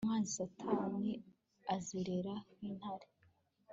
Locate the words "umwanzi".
0.05-0.31